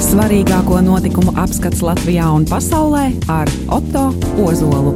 [0.00, 4.06] Svarīgāko notikumu apskats Latvijā un pasaulē ar Otto
[4.40, 4.94] Ozolu.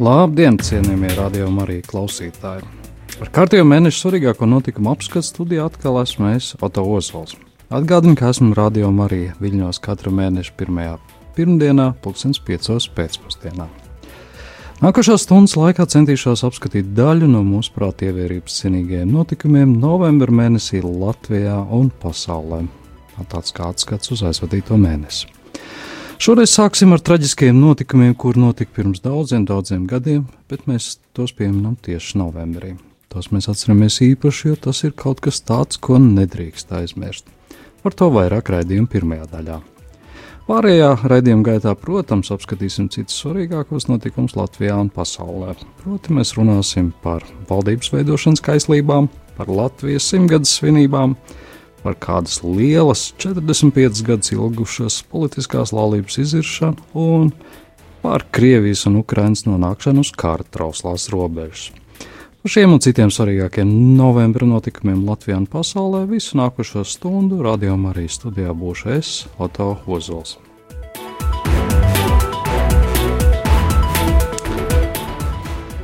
[0.00, 2.68] Labdien, cienījamie radiokamā arī klausītāji!
[3.20, 7.36] Ar kārtējo mēnešu svarīgāko notikumu apskatu studijā atkal esmu es, Oto Ozols.
[7.72, 10.98] Atgādinu, ka esmu radiokamā arī Viļņos katru mēnešu pirmajā
[11.36, 12.92] pirmdienā, 2005.
[12.96, 13.68] pēcpusdienā.
[14.80, 21.58] Nākošās stundas laikā centīšos apskatīt daļu no mūsu prāta ievērības cienīgajiem notikumiem novembra mēnesī Latvijā
[21.76, 22.62] un pasaulē.
[23.28, 25.28] Tāds kā atskats uz aizvadīto mēnesi.
[26.16, 31.74] Šoreiz sāksim ar traģiskiem notikumiem, kur notika pirms daudziem, daudziem gadiem, bet mēs tos pieminam
[31.76, 32.72] tieši novembrī.
[33.12, 37.28] Tos mēs atceramies īpaši, jo tas ir kaut kas tāds, ko nedrīkst aizmirst.
[37.84, 39.60] Par to vairāk raidījuma pirmajā daļā.
[40.48, 45.52] Pārējā raidījuma gaitā, protams, apskatīsim citus svarīgākos notikumus Latvijā un pasaulē.
[45.82, 51.14] Proti, mēs runāsim par valdības veidošanas kaislībām, par Latvijas simtgades svinībām,
[51.84, 57.30] par kādas lielas 45 gadus ilgušas politiskās laulības iziršanu un
[58.02, 61.70] par Krievijas un Ukrainas nonākšanu uz kara trauslās robežas.
[62.40, 68.06] Par šiem un citiem svarīgākiem novembra notikumiem Latvijā un pasaulē visu nākošo stundu radījumā arī
[68.08, 70.38] studijā būšu es, Oto Ozols.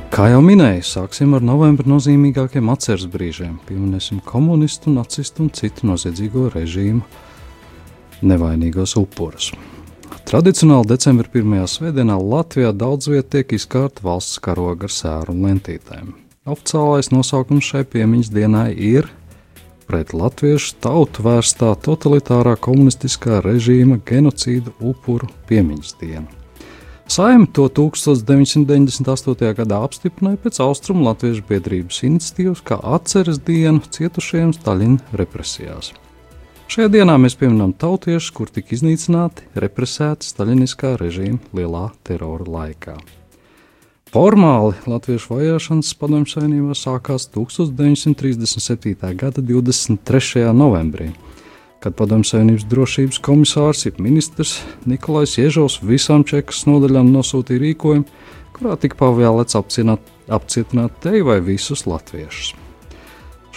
[0.09, 3.59] Kā jau minēju, sāksim ar novembra nozīmīgākiem atceres brīžiem.
[3.69, 7.05] Pieminēsim komunistu, nacistu un citu noziedzīgo režīmu
[8.25, 9.53] nevainīgos upurus.
[10.25, 16.15] Tradicionāli decembra pirmajā svētdienā Latvijā daudz vietā tiek izkārta valsts karoga ar sēru un lentītēm.
[16.47, 19.09] Oficiālais nosaukums šai piemiņas dienai ir
[19.87, 26.27] pret latviešu tautu vērstā totalitārā komunistiskā režīma genocīdu upuru piemiņas diena.
[27.11, 29.51] Saima to 1998.
[29.59, 35.93] gadā apstiprināja pēc Austrumu Latviešu biedrības iniciatīvas kā atceres dienu cietušajiem Staļina represijās.
[36.67, 42.99] Šajā dienā mēs pieminam tautiešus, kur tika iznīcināti, represēti Staļiniskā režīma lielā terora laikā.
[44.07, 48.93] Formāli latviešu vajāšanas padomju savienībā sākās 1937.
[49.19, 50.45] gada 23.
[50.55, 51.09] novembrī,
[51.83, 58.07] kad padomju savienības drošības komisārs, jeb ministrs Nikolais Iežovs visām čekas nodaļām nosūtīja rīkojumu,
[58.55, 62.55] kurā tika pavēlēts apcietināt tevi vai visus latviešus.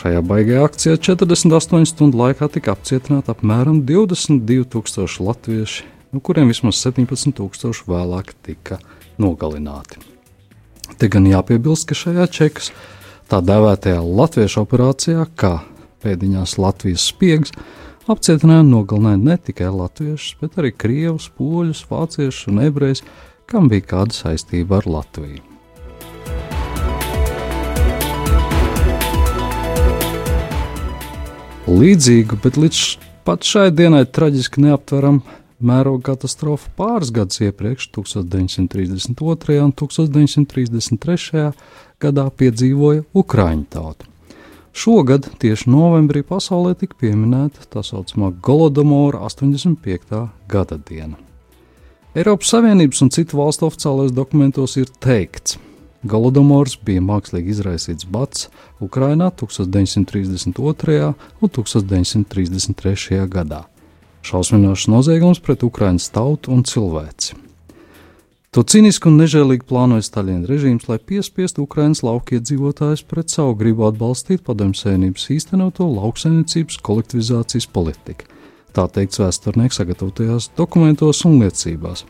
[0.03, 7.87] Šajā baigajā akcijā 48 stundu laikā tika apcietināti apmēram 22,000 latvieši, no kuriem vismaz 17,000
[7.87, 8.83] vēlāk tika
[9.21, 10.19] nogalināti.
[11.01, 12.67] Te gan jāpiebilst, ka šajā čekas
[13.33, 15.63] tā dēvētajā latviešu operācijā, kā
[16.05, 17.55] pēdiņās Latvijas spiegs,
[18.05, 23.01] apcietināja un nogalināja ne tikai latviešus, bet arī krievus, poļus, vāciešus un ebrejus,
[23.49, 25.41] kam bija kāda saistība ar Latviju.
[31.81, 32.85] Līdzīgu, bet līdz
[33.25, 35.23] pat šai dienai traģiski neaptveram
[35.65, 39.59] mēroga katastrofa pāris gadus iepriekš, 1932.
[39.65, 41.51] un 1933.
[42.01, 44.09] gadā piedzīvoja Ukrāņu tauta.
[44.73, 50.29] Šogad, tieši novembrī, pasaulē tika pieminēta tā saucamā Golodomora 85.
[50.49, 51.19] gada diena.
[52.15, 55.59] Eiropas Savienības un citu valstu oficiālajos dokumentos ir teikts,
[56.01, 58.47] Golodomors bija mākslīgi izraisīts bats
[58.81, 61.13] Ukrainā 1932.
[61.43, 63.21] un 1933.
[63.29, 63.67] gadā
[64.27, 67.39] šausminošs noziegums pret Ukraiņas tautu un cilvēci.
[68.51, 74.43] To cīniski un nežēlīgi plānoja Staļina režīms, lai piespiestu Ukraiņas laukiedzīvotājus pret savu gribu atbalstīt
[74.43, 78.27] padomju sēnības īstenoto lauksaimniecības kolektivizācijas politiku.
[78.75, 82.05] Tā teikts vēsturnieku sagatavotajās dokumentos un liecībās.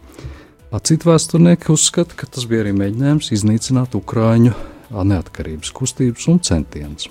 [0.81, 4.57] Citi vēsturnieki uzskata, ka tas bija arī mēģinājums iznīcināt Ukrāņu
[4.91, 7.11] neatkarības kustības un centienus.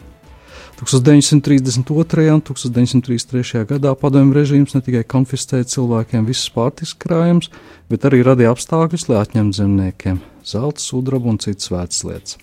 [0.79, 2.31] 1932.
[2.31, 3.65] un 1933.
[3.67, 7.49] gadā padomju režīms ne tikai konfiscēja cilvēkiem visas pārtikas krājumus,
[7.91, 12.37] bet arī radīja apstākļus, lai atņemtu zemniekiem zelta, sudrabu un citas svētas lietas.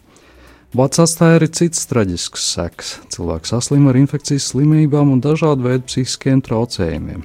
[0.76, 2.92] Bats atstāja arī citas traģiskas sekas.
[3.14, 7.24] Cilvēks saslima ar infekcijas slimībām un dažādu veidu psihiskiem traucējumiem.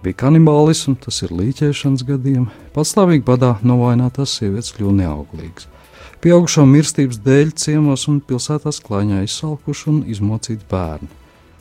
[0.00, 5.68] Bija kanibālisms, tas ir līķēšanas gadījumi, pastāvīgi badā novājinātās sievietes kļuva neauglīgas.
[6.18, 11.06] Pieaugušo mirstības dēļ ciemos un pilsētās klāņā izsalkuši un izmocīti bērni.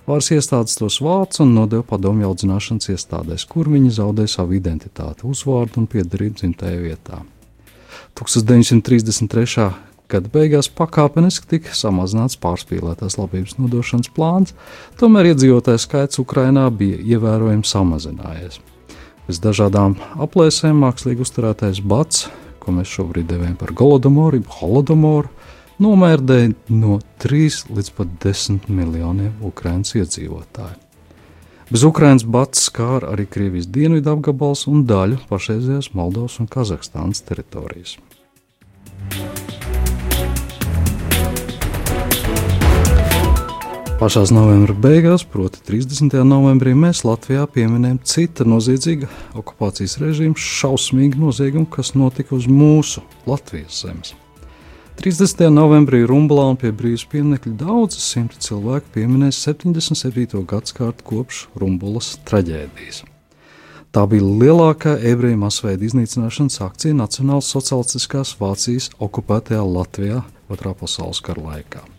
[0.08, 5.84] Varas iestādes tos vāca un nodeva padomju audzināšanas iestādēs, kur viņi zaudēja savu identitāti, uzvārdu
[5.84, 7.20] un piedarību dzimtajā vietā.
[8.18, 9.68] 1933.
[10.10, 14.58] gada beigās pakāpeniski tika samazināts pārspīlētās labības nodošanas plāns,
[14.98, 18.58] tomēr iedzīvotāju skaits Ukrainā bija ievērojami samazinājies.
[19.28, 22.26] Pēc dažādām aplēsēm mākslīgi uzturētais bats
[22.68, 25.32] ko mēs šobrīd devējam par Golodomoru, Holodomoru,
[25.80, 30.84] nomērdēja no 3 līdz pat 10 miljoniem Ukraiņas iedzīvotāju.
[31.68, 37.98] Bez Ukrainas bats skāra arī Krievijas dienvidu apgabals un daļu pašreizējās Moldovas un Kazahstānas teritorijas.
[43.98, 46.20] Pašā novembra beigās, proti 30.
[46.22, 49.08] novembrī, mēs Latvijā pieminējam cita noziedzīga
[49.42, 54.14] okupācijas režīma šausmīgu noziegumu, kas notika uz mūsu Latvijas zemes.
[55.02, 55.48] 30.
[55.50, 60.46] novembrī Rumblā un pie brīvības pieminiekļa daudzi simti cilvēku pieminēs 77.
[60.46, 63.02] gadsimtu kopš Rumbulas traģēdijas.
[63.90, 70.22] Tā bija lielākā ebreju masveida iznīcināšanas akcija Nacionālās sociālistiskās Vācijas okupētajā Latvijā
[70.54, 71.97] Otrā pasaules kara laikā.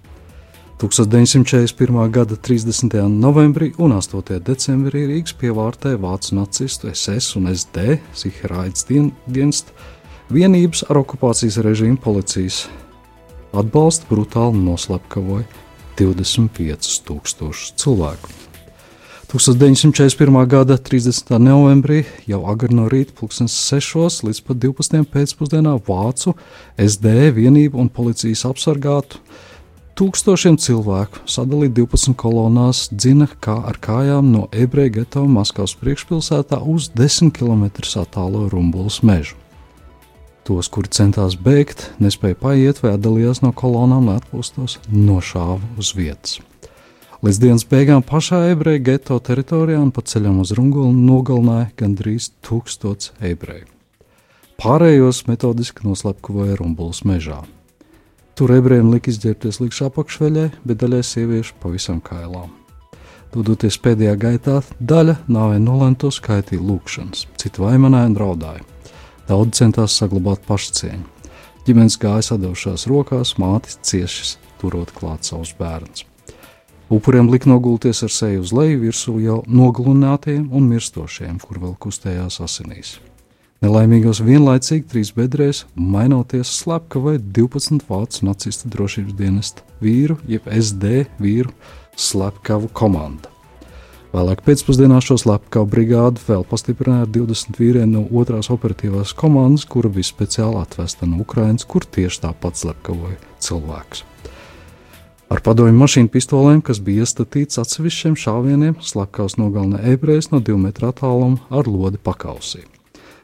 [0.78, 2.10] 1941.
[2.10, 3.08] gada 30.
[3.08, 4.38] novembrī un 8.
[4.38, 9.74] decembrī Rīgas pievārtē vācu nacistu SS un SD Siheraids dienesta
[10.30, 12.68] vienības ar okupācijas režīmu policijas
[13.50, 15.48] atbalstu brutāli noslepkavoja
[15.98, 18.30] 25,000 cilvēku.
[19.34, 20.46] 1941.
[20.46, 21.34] gada 30.
[21.42, 25.02] novembrī jau agri no rīta, 6 līdz pat 12.
[25.10, 26.38] pēcpusdienā vācu
[26.78, 29.18] SD vienību un policijas apsargātu
[29.98, 36.86] Tūkstošiem cilvēku sadalīti 12 kolonās dzina kā ar kājām no ebreju geto Maskavas priekšpilsētā uz
[36.94, 37.64] 10 km
[37.98, 39.34] attālo Rumbulas mežu.
[40.46, 46.38] Tos, kuri centās bēgt, nespēja paiet vai atdalījās no kolonām, lai atpūstos, nošāva uz vietas.
[47.18, 53.16] Līdz dienas beigām pašā ebreju geto teritorijā un pa ceļam uz Rungulu nogalināja gandrīz tūkstots
[53.18, 53.66] ebreju.
[54.62, 57.42] Pārējos metodiski noslepkavoja Rumbulas mežā.
[58.38, 62.52] Tur ebrejiem lika izģērbties līdz apakšveļai, bet daļai sieviešu pavisam kailām.
[63.34, 68.62] Dodoties pēdējā gaitā, daļa nāvē nolēmto skaitīja lūkšanas, citi vaimanēja un raudāja.
[69.26, 71.02] Daudzi centās saglabāt pašcieņu.
[71.66, 76.06] Ģimenes gāja sadaušās rokās, mātes ciešas, turot klāt savus bērnus.
[76.94, 82.38] Upuriem lika nogulties ar seju uz leju virsū jau nogalinātiem un mirstošiem, kur vēl kustējās
[82.46, 83.00] asinīs.
[83.58, 91.50] Nelaimīgos vienlaicīgi trīs bedrēs, mainoties slepkavai 12 vācu nacistu drošības dienesta vīru, jeb SD vīru
[91.98, 93.32] slepkavu komandu.
[94.14, 99.90] Vēlāk pēcpusdienā šo slepkavu brigādu vēl pastiprināja ar 20 vīriem no otrās operatīvās komandas, kura
[99.90, 104.06] bija speciāli atvesta no Ukrainas, kur tieši tāpat slepkavoja cilvēkus.
[105.34, 110.94] Ar padomju mašīnu pistolēm, kas bija iestatīts atsevišķiem šāvieniem, slepkavs nogalināja ebrejus no 2 metru
[110.94, 112.77] attāluma ar lodi pakausīm.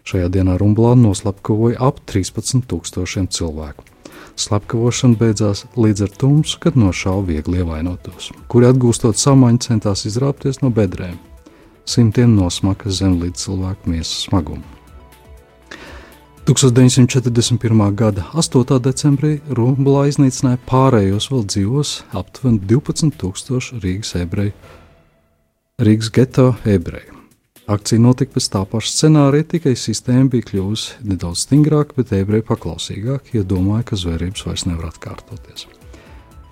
[0.05, 3.87] Šajā dienā Rumblā noslapkavoja ap 13,000 cilvēku.
[4.37, 10.69] Slepkavošana beidzās līdz ar tumsu, kad nošāva viegli ievainotos, kuri atgūstot samaņu centās izrāpties no
[10.75, 11.17] bedrēm.
[11.89, 14.65] Simtiem nosmaka zem līdz cilvēku miesas smagumu.
[16.45, 17.95] 1941.
[17.97, 18.77] gada 8.
[18.85, 24.53] decembrī Rumblā iznīcināja pārējos vēl dzīvos aptuveni 12,000 Rīgas ebreju,
[25.81, 27.14] Rīgas geto ebreju.
[27.65, 33.39] Akcija notika pēc tā paša scenārija, tikai sistēma bija kļuvusi nedaudz stingrāka, bet ebreji paklausīgāki,
[33.39, 35.65] jo domāja, ka zvērības vairs nevar atkārtoties.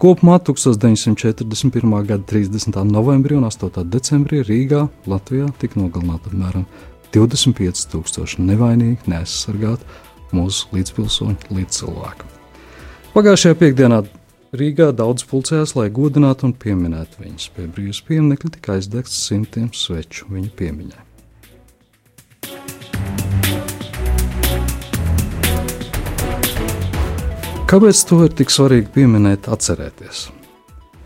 [0.01, 1.93] Kopumā 1941.
[2.09, 2.81] gada 30.
[2.89, 3.85] novembrī un 8.
[3.93, 6.65] decembrī Rīgā, Latvijā, tika nogalināti apmēram
[7.13, 9.85] 25,000 nevainīgi, neaizsargāti
[10.33, 12.33] mūsu līdzpilsoņu līdzcilvēku.
[13.13, 14.01] Pagājušajā piekdienā
[14.53, 17.47] Rīgā daudz pulcējās, lai godinātu un pieminētu viņus.
[17.57, 21.05] Pie brīvības pieminiekļa tika aizdegts simtiem sveču viņa piemiņai.
[27.73, 30.27] Kāpēc to ir tik svarīgi pieminēt, atcerēties?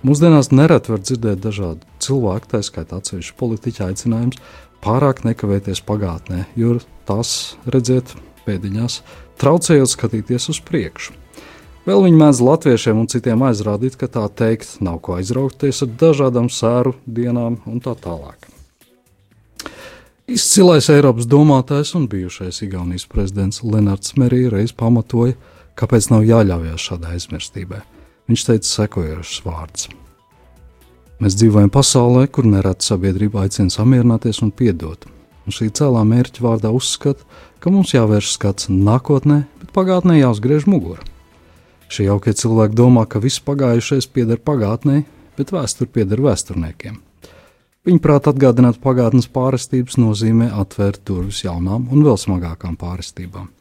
[0.03, 4.41] Mūsdienās nereti var dzirdēt dažādu cilvēku, tā skaitā atsevišķu politiķu aicinājums,
[4.83, 8.11] pārāk nekavēties pagātnē, jo tas, redziet,
[8.43, 8.99] pēdiņās
[9.39, 11.15] traucējot skatīties uz priekšu.
[11.87, 16.49] Vēl viņi mēdz latviešiem un citiem aizrādīt, ka tā teikt nav ko aizraukties ar dažādām
[16.51, 18.49] sēru dienām un tā tālāk.
[20.27, 25.37] Izcilais Eiropas domātājs un bijušais Igaunijas prezidents Lenards Merija reiz pamatoja,
[25.79, 27.79] kāpēc nav jāļaujas šādai aizmirstībai.
[28.27, 29.89] Viņš teica sekojošus vārdus:
[31.23, 35.07] Mēs dzīvojam pasaulē, kur nereti sabiedrība aicina samierināties un piedot.
[35.47, 37.23] Un šī cēlā mērķa vārdā uzskata,
[37.63, 41.07] ka mums jāvērš skats nākotnē, bet pagātnē jāuzgriež muguru.
[41.89, 45.05] Šie jaukie cilvēki domā, ka viss pagājušais pieder pagātnē,
[45.39, 46.99] bet vēsture pieder vēsturniekiem.
[47.87, 53.53] Viņa prāt atgādināt pagātnes pārestības nozīmē atvērt durvis jaunām un vēl smagākām pārestībām.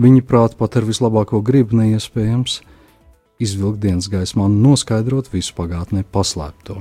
[0.00, 2.62] Viņa prāt pat ar vislabāko gribu neiespējams
[3.42, 6.78] izvilkt dienas gaismā un noskaidrot visu pagātnē paslēpto.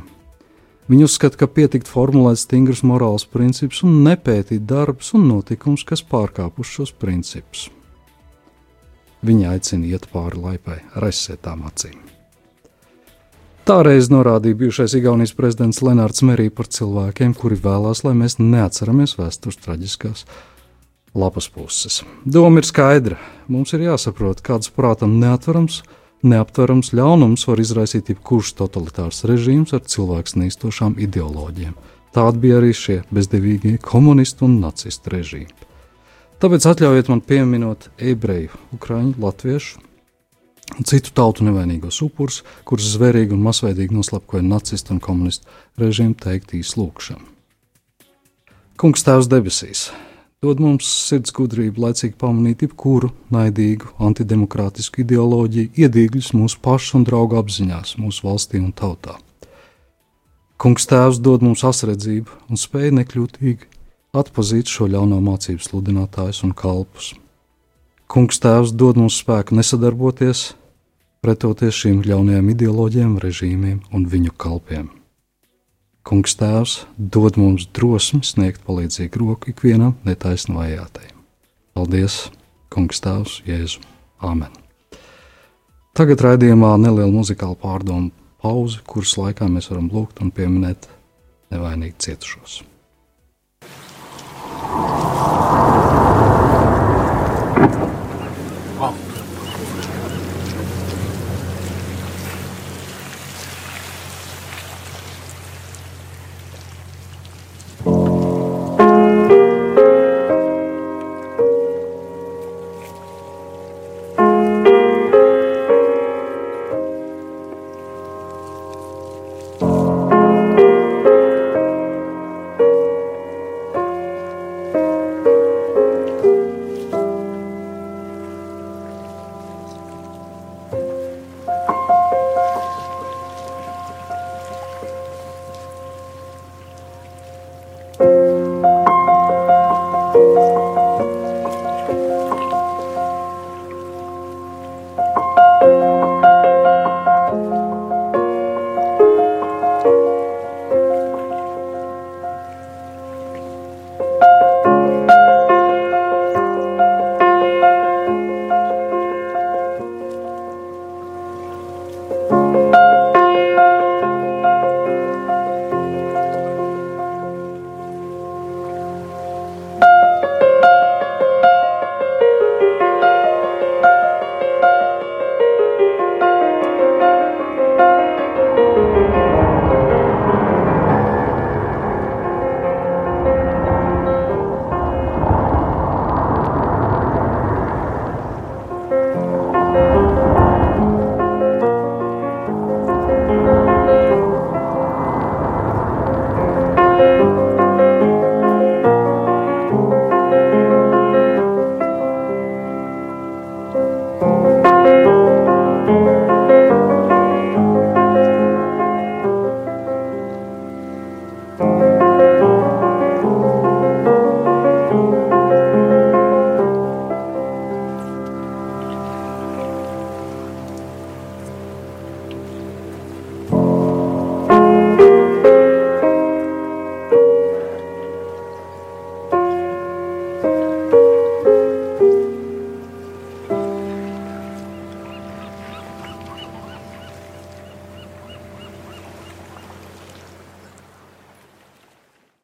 [0.88, 6.78] Viņa uzskata, ka pietikt formulēt stingrus morāls principus un nepētīt darbus un notikumus, kas pārkāpuši
[6.80, 7.68] šos principus.
[9.22, 12.00] Viņi aicina iet pāri laipai ar aizsētām acīm.
[13.62, 19.60] Tāreiz norādīja bijušais Igaunijas prezidents Lenārds Merī par cilvēkiem, kuri vēlās, lai mēs neatceramies vēstures
[19.62, 20.26] traģiskās
[21.14, 22.02] lapas puses.
[22.26, 23.20] Doma ir skaidra.
[23.52, 25.84] Mums ir jāsaprot, kāds prātam neatverams,
[26.26, 31.76] neaptverams ļaunums var izraisīt jebkurš totalitārs režīms ar cilvēks nīstošām ideoloģijām.
[32.12, 35.71] Tādi bija arī šie bezdevīgie komunistu un nacistu režīmi.
[36.42, 39.82] Tāpēc atļaujiet man pieminot ebreju, ukraiņu, latviešu
[40.72, 45.46] un citu tautu nevainīgos upurus, kurus zvērīgi un masveidīgi noslapkoja nacistu un komunistu
[45.78, 47.28] režīmu teikt īslūkšanu.
[48.82, 49.84] Kungs Tēvs debesīs,
[50.42, 57.38] dod mums sirds gudrību, laicīgi pamanīt jebkuru naidīgu, antidemokrātisku ideoloģiju, iedīgļus mūsu pašu un draugu
[57.38, 59.20] apziņās, mūsu valstī un tautā.
[60.58, 63.71] Kungs Tēvs dod mums asredzību un spēju nekļūtīgi
[64.12, 67.14] atpazīt šo ļauno mācību sludinātājus un kalpus.
[68.12, 70.52] Kungs Tēvs dod mums spēku nesadarboties,
[71.24, 74.90] pretoties šīm ļaunajām ideoloģijām, režīmiem un viņu kalpiem.
[76.04, 81.22] Kungs Tēvs dod mums drosmi sniegt palīdzīgu roku ikvienam netaisnu vajātajam.
[81.78, 82.26] Paldies,
[82.74, 83.86] Kungs Tēvs, Jēzu!
[84.22, 84.52] Āmen!
[85.96, 90.90] Tagad raidījumā neliela muzikāla pārdomu pauze, kuras laikā mēs varam lūgt un pieminēt
[91.54, 92.62] nevainīgi cietušos.
[94.72, 95.21] you.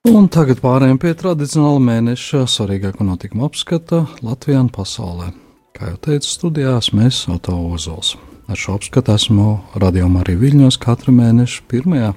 [0.08, 5.34] Un tagad pārējām pie tradicionāla mēneša svarīgāko notikumu apskata Latvijā un pasaulē.
[5.76, 8.14] Kā jau teicu, studijās mēs Oto Ozols.
[8.48, 12.14] Ar šo apskatu esmu radījumā arī Viļņos katru mēnešu pirmajā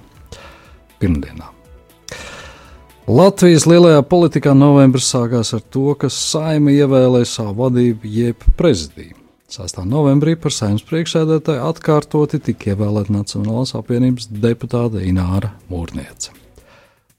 [1.03, 1.49] pirmdienā.
[3.11, 9.17] Latvijas lielajā politikā novembris sākās ar to, ka saima ievēlēja savu vadību jeb prezidiju.
[9.51, 9.83] 6.
[9.83, 16.37] novembrī par saimnes priekšsēdētāju atkārtoti tika ievēlēta Nacionālās apvienības deputāte Ināra Mūrniece.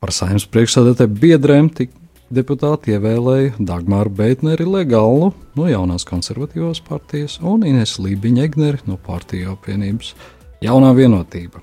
[0.01, 1.93] Par saimnes priekšsēdētāju biedriem tika
[2.33, 9.51] deputāti ievēlēja Dagmāru Beitneri Legalu no jaunās konservatīvās partijas un Ines Lībiņa Egneri no partiju
[9.53, 10.15] apvienības
[10.65, 11.61] Jaunā vienotība.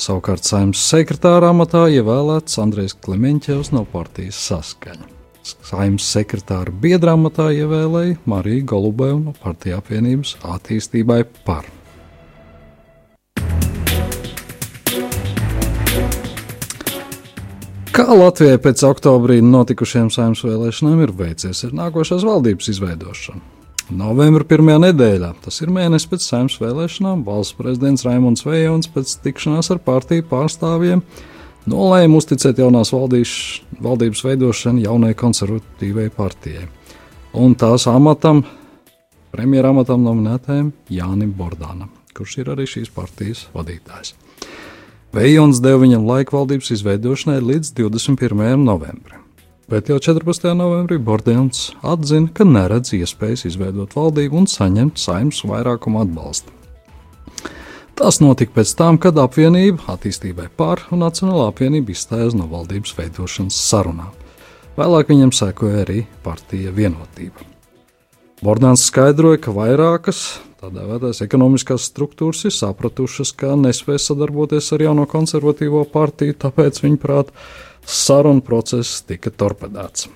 [0.00, 5.10] Savukārt saimnes sekretāra amatā ievēlēts Andrejs Klimeņķevs no partijas saskaņa.
[5.44, 11.68] Saimnes sekretāra biedrā amatā ievēlēja Mariju Golubevu no partiju apvienības attīstībai par.
[17.90, 23.40] Kā Latvijai pēc oktobrī notikušajām saimnes vēlēšanām ir veicies ar nākošās valdības izveidošanu?
[23.98, 29.72] Novembra pirmajā nedēļā, tas ir mēnesis pēc saimnes vēlēšanām, valsts prezidents Raimons Vējons pēc tikšanās
[29.74, 31.02] ar partiju pārstāvjiem
[31.70, 33.34] nolēma uzticēt jaunās valdīs,
[33.82, 36.68] valdības veidošanu jaunai konservatīvai partijai
[37.42, 38.44] un tās amatam,
[39.34, 44.14] premjera amatam nominētajam Jānim Bordānam, kurš ir arī šīs partijas vadītājs.
[45.16, 48.54] Vējons deva viņam laiku valdības izveidošanai līdz 21.
[48.62, 49.20] novembrim
[49.70, 50.50] bet jau 14.
[50.58, 56.50] novembrī Bordēns atzina, ka neredz iespējas izveidot valdību un saņemt saimnes vairākumu atbalstu.
[58.00, 63.60] Tas notika pēc tam, kad apvienība attīstībai pār un Nacionālā apvienība izstājās no valdības veidošanas
[63.68, 64.10] sarunām.
[64.78, 67.49] Vēlāk viņam sekoja arī partija vienotība.
[68.40, 75.04] Bordāns skaidroja, ka vairākas tādā veidā ekonomiskās struktūras ir sapratušas, ka nespēj sadarboties ar jauno
[75.08, 77.34] konservatīvo partiju, tāpēc viņa prātā
[77.84, 80.08] sarunu process tika torpedēts.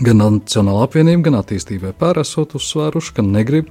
[0.00, 3.68] Gan Nacionāla apvienība, gan attīstībai pāresot uzsvēruši, ka negrib,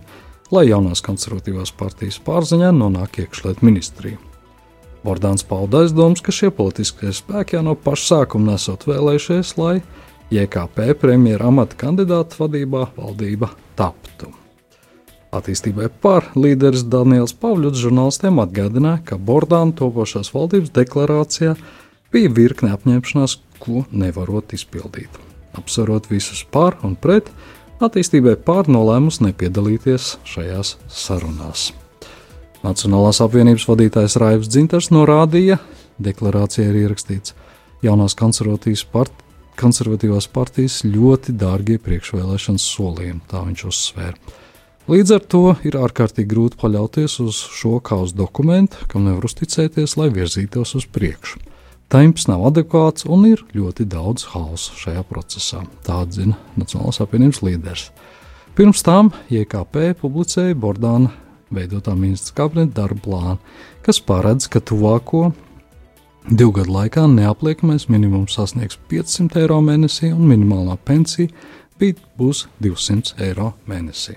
[0.53, 4.22] lai jaunās konservatīvās partijas pārziņā nonāk iekšlietu ministrija.
[5.05, 9.79] Bordāns pauda aizdomas, ka šie politiskie spēki jau no paša sākuma nesot vēlējušies, lai
[10.34, 14.32] JKP premjera amata kandidāta vadībā valdība taptu.
[15.36, 21.55] Attīstībai par līderis Daniels Pavļots žurnālistiem atgādināja, ka Bordāna topošās valdības deklarācijā
[22.15, 25.12] bija virkne apņemšanās, ko nevarot izpildīt.
[25.60, 27.27] Apsverot visus par un pret,
[27.84, 31.70] attīstībai pār nolēmus nepiedalīties šajās sarunās.
[32.63, 35.60] Nacionālās apvienības vadītājs Raivs Dzintars norādīja,
[36.01, 37.36] deklarācijā ir ierakstīts,
[37.86, 38.15] jaunās
[38.91, 39.25] part,
[39.59, 44.35] konservatīvās partijas ļoti dārgie priekšvēlēšanas solījumi, tā viņš uzsvēra.
[44.85, 49.95] Līdz ar to ir ārkārtīgi grūti paļauties uz šo kā uz dokumentu, kam nevar uzticēties,
[49.97, 51.41] lai virzītos uz priekšu.
[51.89, 57.88] Temps nav adekvāts un ir ļoti daudz hausa šajā procesā, tā atzina Nacionālās apvienības līderis.
[58.57, 61.09] Pirms tam JKP publicēja Bordāna
[61.53, 63.38] veidotā ministra kabineta darba plānu,
[63.85, 65.31] kas paredz, ka tuvāko
[66.29, 71.30] divu gadu laikā neapliekamais minimums sasniegs 500 eiro mēnesī un minimālā pensija
[72.17, 74.15] būs 200 eiro mēnesī.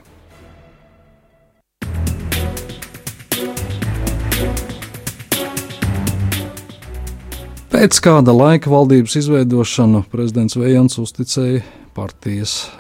[7.69, 11.61] Pēc kāda laika valdības izveidošanu prezidents Vējans uzticēja
[11.95, 12.71] partijas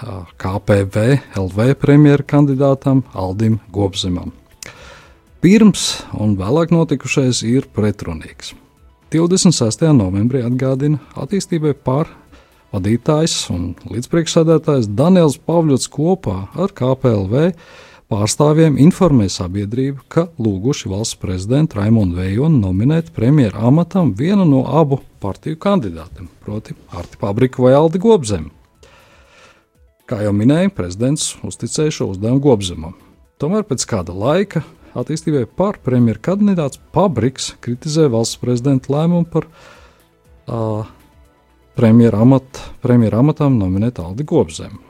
[0.40, 1.05] KPV
[1.38, 4.33] LV premjera kandidātam Aldim Gobzemam.
[5.44, 8.57] Pirms un vēlāk notikušais ir pretrunīgs.
[9.09, 9.87] 26.
[9.97, 12.11] novembrī atgādina attīstībai pār
[12.75, 17.47] vadītājs un līdzpriekšsēdētājs Daniels Pavļots kopā ar KPLV
[18.12, 25.01] pārstāvjiem informē sabiedrību, ka lūguši valsts prezidentu Raimonu Vējonu nominēt premjeru amatam vienu no abu
[25.25, 28.53] partiju kandidātiem, proti, Arti Pabriku vai Aldi Gobzemu.
[30.09, 32.97] Kā jau minēju, prezidents uzticēja šo uzdevumu Gobzemam.
[33.40, 34.66] Tomēr pēc kāda laika
[34.98, 40.84] attīstībai par premjeru kandidāts Pabriks kritizē valsts prezidenta lēmumu par uh,
[41.78, 44.84] premjeru amat, premjeru amatam nominēt Aldi Gobzemu.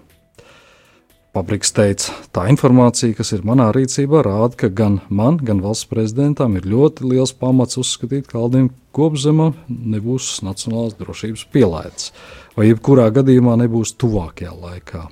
[1.36, 6.56] Pabriks teica, tā informācija, kas ir manā rīcībā, rāda, ka gan man, gan valsts prezidentam
[6.56, 12.10] ir ļoti liels pamats uzskatīt, ka Aldim Kopzemam nebūs nacionālās drošības pielaides,
[12.56, 15.04] vai jebkurā gadījumā nebūs tuvākajā laikā.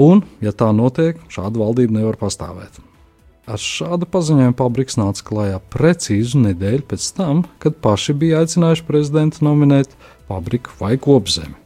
[0.00, 2.80] Un, ja tā notiek, šāda valdība nevar pastāvēt.
[3.50, 9.42] Ar šādu paziņojumu Pabriks nāca klajā precīzu nedēļu pēc tam, kad paši bija aicinājuši prezidentu
[9.42, 9.96] nominēt
[10.28, 11.56] Pabriku vai Kopzemi.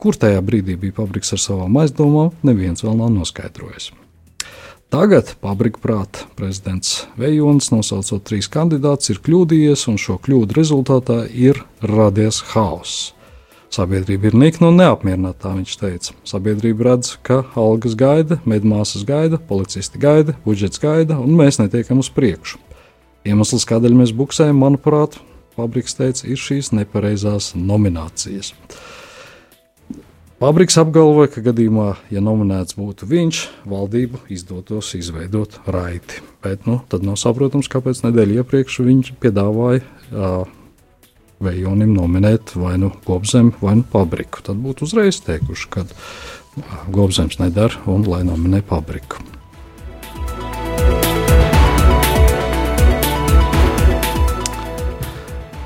[0.00, 3.90] Kur tajā brīdī bija Pabriks ar savām aizdomām, neviens vēl nav noskaidrojis.
[4.92, 11.62] Tagad, pabrika prāta, prezidents Vejons, nosaucot trīs kandidātus, ir kļūdījies, un šo kļūdu rezultātā ir
[11.80, 13.14] radies haoss.
[13.72, 16.14] Sabiedrība ir nikna un neapmierināta, viņš teica.
[16.28, 22.12] Sabiedrība redz, ka algas gaida, medmāsas gaida, policisti gaida, budžets gaida, un mēs netiekam uz
[22.12, 22.60] priekšu.
[23.24, 25.16] Iemesls, kādēļ mēs buksējam, manuprāt,
[25.56, 28.54] Fabriks teica, ir šīs nepareizās nominācijas.
[30.42, 36.18] Fabriks apgalvoja, ka gadījumā, ja nominēts būtu viņš, valdību izdotos izveidot raiti.
[36.42, 40.48] Bet nu, tad nav saprotams, kāpēc nedēļu iepriekš viņš piedāvāja uh,
[41.42, 44.44] Vējonim nominēt vai nu Gobzemi, vai nu Fabriku.
[44.46, 46.06] Tad būtu uzreiz teikuši, ka uh,
[46.92, 49.22] Gobzems nedara un lai nominē Fabriku.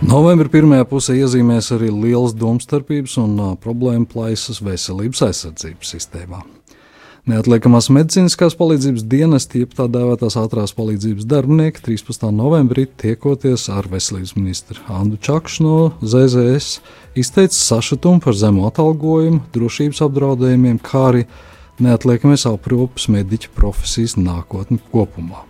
[0.07, 6.45] Novembra pirmajā pusē iezīmēs arī liels domstarpības un problēmu plaisas veselības aizsardzības sistēmā.
[7.27, 12.29] Neatliekamās medicīniskās palīdzības dienesti, jeb tā dēvētās ātrās palīdzības darbinieki 13.
[12.31, 16.77] novembrī tiekoties ar veselības ministru Andu Čakšu no ZZS,
[17.19, 21.25] izteica sašutumu par zemu atalgojumu, drošības apdraudējumiem, kā arī
[21.83, 25.43] neatliekamais aprūpes mediķu profesijas nākotni kopumā.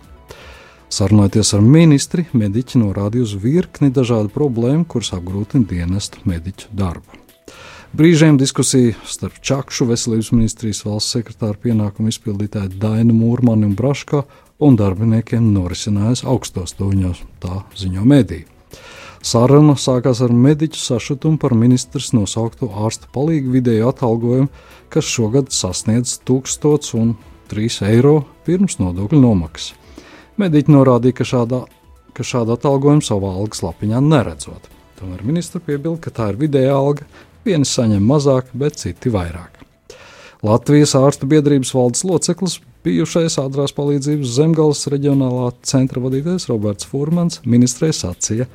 [0.89, 7.26] Sarunājoties ar ministri, mediķi norādīja uz virkni dažādu problēmu, kuras apgrūtina dienestu mediķu darbu.
[7.95, 14.25] Brīžiem diskusija starp Čakšu veselības ministrijas valsts sekretāru pienākumu izpildītāju Dainu Mūrmanu un Braškā
[14.59, 18.43] un darbiniekiem norisinājās augstos toņos, tā ziņo mediji.
[19.23, 24.51] Saruna sākās ar mediķu sašutumu par ministrs nosaukto ārsta palīgu vidēju atalgojumu,
[24.91, 29.73] kas šogad sasniedz 1003 eiro pirms nodokļu nomaksas.
[30.37, 31.61] Mediķi norādīja, ka šādā,
[32.13, 34.67] ka šāda atalgojuma savā algas lapiņā neredzot.
[34.99, 37.07] Tomēr ministra piebilda, ka tā ir vidēja alga,
[37.45, 39.57] vieni saņem mazāk, bet citi vairāk.
[40.45, 47.89] Latvijas ārstu biedrības valdes loceklis, bijušais ātrās palīdzības zemgāles reģionālā centra vadītājs Roberts Furmans ministrē
[47.95, 48.45] sacīja,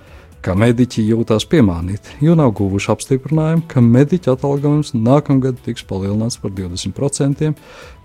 [0.42, 6.54] ka mediķi jūtās piemānīti, jo nav guvuši apstiprinājumu, ka mediķa atalgojums nākamgad tiks palielināts par
[6.56, 7.52] 20%,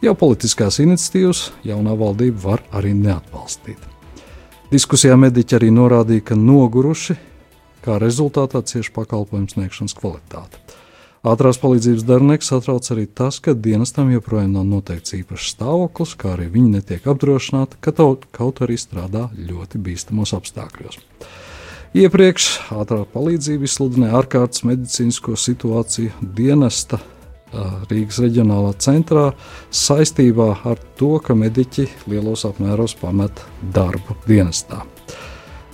[0.06, 3.80] jau politiskās iniciatīvas jaunā valdība var arī neatbalstīt.
[4.74, 7.18] Diskusijā mediķi arī norādīja, ka noguruši,
[7.86, 10.67] kā rezultātā cieši pakalpojumu sniegšanas kvalitāte.
[11.28, 16.46] Ātrās palīdzības darbinieks satrauc arī tas, ka dienestam joprojām nav noteikts īpašs stāvoklis, kā arī
[16.54, 21.02] viņi netiek apdrošināti, ka taut, kaut arī strādā ļoti bīstamos apstākļos.
[21.98, 27.02] Iepriekš ātrā palīdzība izsludināja ārkārtas medicīnisko situāciju dienesta
[27.92, 29.30] Rīgas reģionālā centrā
[29.72, 33.44] saistībā ar to, ka mediķi lielos apmēros pamet
[33.76, 34.84] darbu dienestā.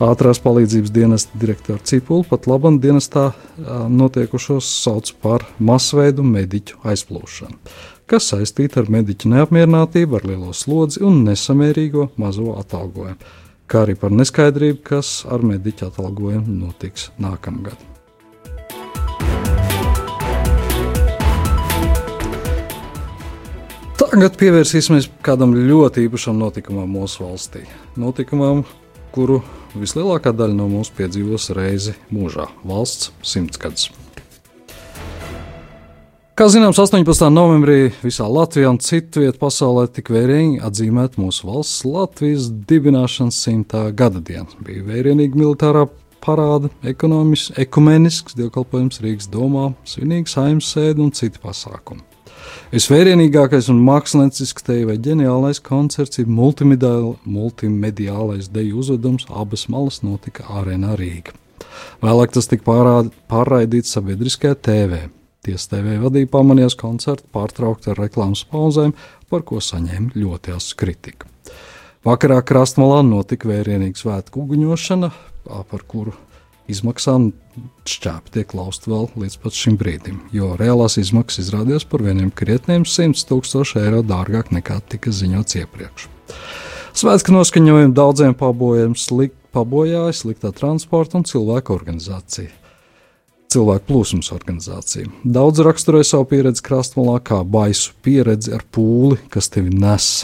[0.04, 3.30] Ātrās palīdzības dienesta direktora Cipula pat labam dienestā
[3.88, 7.56] notiekušos sauc par masveidu mediķu aizplūšanu,
[8.12, 13.16] kas saistīta ar mediķu neapmierinātību ar lielo slodzi un nesamērīgo mazo atalgojumu,
[13.72, 17.80] kā arī par neskaidrību, kas ar mediķu atalgojumu notiks nākamgad.
[24.04, 27.63] Tagad pievērsīsimies kādam ļoti īpašam notikumam mūsu valstī.
[27.96, 28.66] Notikumam,
[29.16, 29.39] kuru
[29.78, 33.90] vislielākā daļa no mums piedzīvos reizi mūžā- valsts simtgadus.
[36.34, 37.30] Kā zināms, 18.
[37.30, 43.84] novembrī visā Latvijā un citu vietu pasaulē tika vērīgi atzīmēta mūsu valsts Latvijas dibināšanas simtā
[43.94, 44.50] gada diena.
[44.66, 45.84] Bija vērienīga militārā
[46.26, 52.02] parāda, ekonomisks, ekumenisks dievkalpojums Rīgas domā, svinīgs saimnes sēde un citi pasākumi.
[52.74, 60.96] Visvērienīgākais un māksliniecisks te vai ģeniālais koncerts ir multimediālais deju uzvedums abas malas notika Arēnā
[60.98, 61.38] Rīga.
[62.02, 65.06] Vēlāk tas tika pārād, pārraidīts sabiedriskajā TV.
[65.46, 68.98] Tiesa TV vadīja pamanījās koncertu pārtraukt ar reklāmas pauzēm,
[69.30, 71.30] par ko saņēma ļoti asu kritiku.
[72.10, 75.14] Vakarā krastmalā notika vērienīga svētku uguņošana,
[75.46, 76.18] par kuru
[76.71, 77.32] izmaksām
[77.89, 83.28] šķēpi tiek lausti vēl līdz šim brīdim, jo reālās izmaksas izrādījās par vieniem krietniem 100
[83.30, 86.10] tūkstoši eiro dārgāk nekā tika ziņots iepriekš.
[86.93, 92.52] Svētku noskaņojumu daudziem pabojām slik, pabojāja sliktā transporta un cilvēku organizācija.
[93.54, 95.10] Cilvēku plūsmas organizācija.
[95.26, 100.23] Daudz raksturoja savu pieredzi krastmalā kā baisu pieredzi ar pūli, kas tevi nes.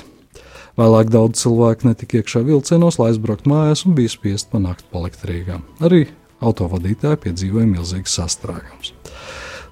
[0.80, 5.60] Vēlāk daudz cilvēku netika iekšā vilcienos, lai aizbrauktu mājās un bija spiest panākt palikt Rīgā.
[5.84, 6.06] Arī
[6.43, 8.93] autovadītāji piedzīvoja milzīgas sastrēgumus.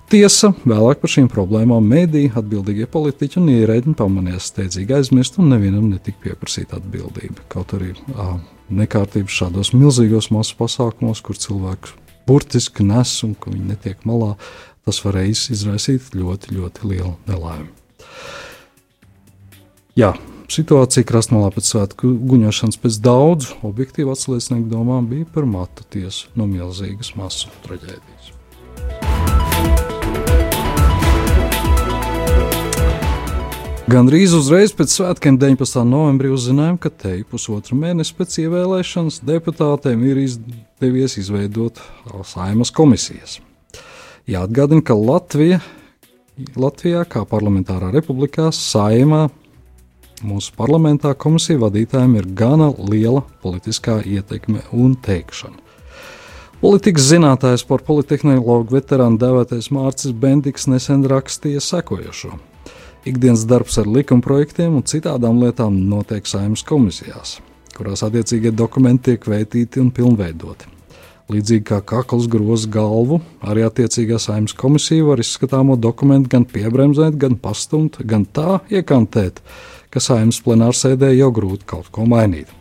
[0.07, 5.89] Tiesa, vēlāk par šīm problēmām mēdīja atbildīgie politiķi un ierēģi pamanījās steidzīgi aizmirst, un nevienam
[5.91, 7.43] netika pieprasīta atbildība.
[7.51, 8.29] Kaut arī ā,
[8.71, 14.37] nekārtības šādos milzīgos masu pasākumos, kur cilvēks burtiski nes un ka viņi netiek malā,
[14.87, 17.67] tas varēja izraisīt ļoti, ļoti lielu nelaimi.
[19.99, 20.13] Jā,
[20.51, 26.47] situācija krastmalā pēc svētku guņošanas pēc daudzu objektīvu atsliecinieku domām bija par matu tiesu no
[26.49, 28.33] milzīgas masu traģēdijas.
[33.87, 35.85] Gan drīz uzreiz pēc svētkiem, 19.
[35.87, 41.79] novembrī, uzzinājām, ka te pusotru mēnesi pēc ievēlēšanas deputātiem ir izdevies izveidot
[42.27, 43.37] saimas komisijas.
[44.27, 45.61] Jāatgādina, ka Latvija,
[46.59, 49.29] Latvijā, kā parlamentārā republikā, saimā
[50.25, 55.59] Mūsu parlamentā komisiju vadītājiem ir gana liela politiskā ietekme un teikšana.
[56.57, 62.31] Politikas zinātājs par politehnologu veterānu devētais Mārcis Bendiks nesen rakstīja sekojošo.
[63.05, 67.37] Ikdienas darbs ar likumprojektiem un citādām lietām notiek saimnes komisijās,
[67.77, 70.73] kurās attiecīgie dokumenti tiek veitīti un pilnveidoti.
[71.29, 77.37] Līdzīgi kā kakls groz galvu, arī attiecīgā saimnes komisija var izskatāmo dokumentu gan piebremzēt, gan
[77.37, 79.43] pastumt, gan tā iekantēt,
[79.93, 82.51] ka saimnes plenārsēdē jau grūti kaut ko mainīt.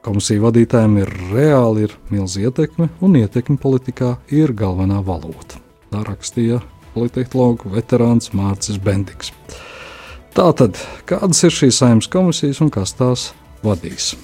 [0.00, 5.60] Komisiju vadītājiem ir reāli ir milzīga ietekme, un ietekme politikā ir galvenā valūta.
[5.92, 6.62] Tā rakstīja
[6.94, 9.34] politehnologu veterāns Mārcis Bendiks.
[10.34, 10.78] Tātad,
[11.10, 13.30] kādas ir šīs saimnes komisijas un kas tās
[13.66, 14.14] vadīs?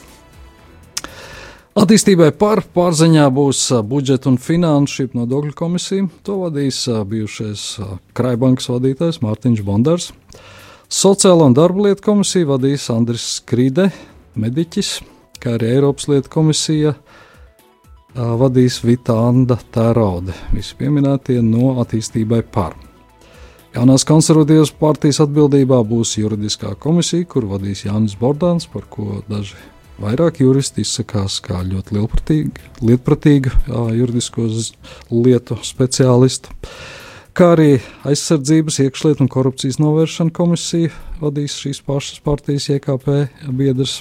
[1.76, 6.06] Attīstībai par pārziņā būs budžeta un finanšu nodokļu komisija.
[6.24, 7.64] To vadīs bijušais
[8.16, 10.06] Kraibankas vadītājs Mārtiņš Bondars.
[10.86, 13.88] Sociālo un darba lietu komisiju vadīs Andris Skrīde,
[14.38, 14.90] mediķis,
[15.42, 16.92] kā arī Eiropas lietu komisija
[18.14, 20.36] vadīs Vitānda Tēraude.
[20.54, 22.76] Visi pieminētie no attīstībai par.
[23.74, 29.58] Jaunās konservatīvas partijas atbildībā būs juridiskā komisija, kur vadīs Jānis Bordāns, par ko daži
[29.96, 31.94] Vairāk juristi izsakās kā ļoti
[32.84, 33.52] lietpratīga
[33.96, 34.44] juridisko
[35.08, 36.52] lietu speciālistu.
[37.36, 37.74] Kā arī
[38.08, 40.88] aizsardzības, iekšlietu un korupcijas novēršana komisija
[41.20, 43.10] vadīs šīs pašas partijas IKP
[43.58, 43.98] biedrs.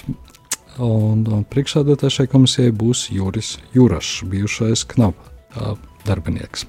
[0.80, 5.76] Un, un priekšsēdētājai šai komisijai būs Juris Jurašs, bijušais knapa
[6.08, 6.64] darbinieks.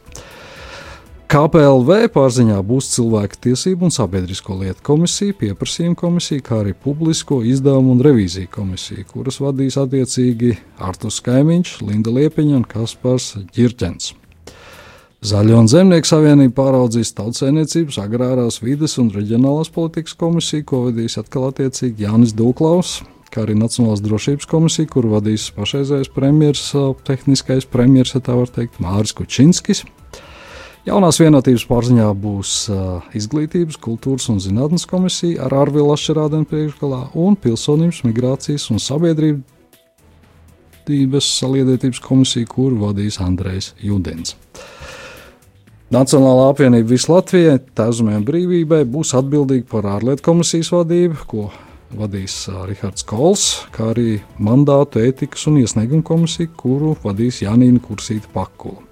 [1.31, 7.95] KPLV pārziņā būs cilvēku tiesību un sabiedrisko lietu komisija, pieprasījuma komisija, kā arī publisko izdevumu
[7.95, 14.17] un revīziju komisija, kuras vadīs attiecīgi Artus Kaimiņš, Linda Liepiņa un Kaspars Girķens.
[15.25, 21.47] Zaļo un zemnieku savienība pāraudzīs tautsēniecības, agrārās vides un reģionālās politikas komisiju, ko vadīs atkal
[21.47, 22.99] attiecīgi Jānis Dūklaus,
[23.33, 28.77] kā arī Nacionālās drošības komisija, kuru vadīs pašreizējais premjerministrs, tehniskais premjerministrs, ja tā var teikt,
[28.83, 29.81] Māris Kučinskis.
[30.85, 32.77] Jaunās vienotības pārziņā būs uh,
[33.17, 39.43] izglītības, kultūras un zinātnes komisija ar Arvilu Ašerādenu priekšgalā un pilsonības, migrācijas un sabiedrības
[41.41, 44.37] saliedētības komisiju, kuru vadīs Andrejs Judins.
[45.87, 51.45] Nacionālā apvienība visai Latvijai, Tēzumai un Brīvībai būs atbildīga par ārlietu komisijas vadību, ko
[51.95, 52.33] vadīs
[52.67, 58.83] Rihards Kols, kā arī mandātu, ētikas un iesniegumu komisiju, kuru vadīs Janīna Kursīta Pakula.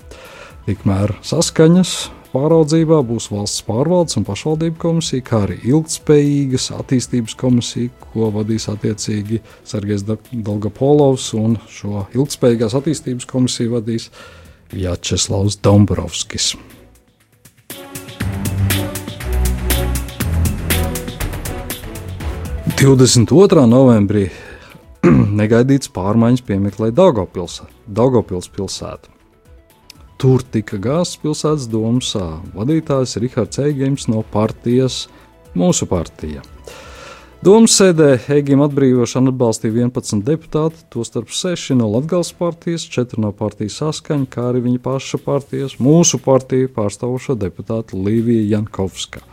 [0.70, 1.92] Tikmēr saskaņas
[2.32, 9.42] pāraudzībā būs valsts pārvaldes un pašvaldību komisija, kā arī ilgspējīgas attīstības komisija, ko vadīs attiecīgi
[9.68, 14.08] Sergejs Dolgopolovs, un šo ilgspējīgās attīstības komisiju vadīs
[14.72, 16.54] Vjačeslavs Dombrovskis.
[22.86, 24.28] Divdesmit otrā novembrī
[25.40, 29.10] negaidīts pārmaiņas piemeklēja Daugopils pilsētu.
[30.22, 32.12] Tur tika gāzts pilsētas domas
[32.54, 35.08] vadītājs Rihards Eigēns no partijas
[35.58, 36.44] Mūsu partija.
[37.42, 43.80] Domas sēdē Eigim atbrīvošanu atbalstīja 11 deputāti, tostarp 6 no Latvijas partijas, 4 no partijas
[43.82, 49.26] saskaņa, kā arī viņa paša partijas, mūsu partiju pārstāvošo deputātu Līviju Jankovska.